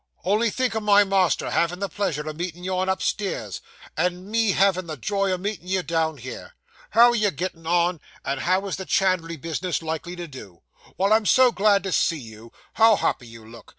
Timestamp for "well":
10.97-11.13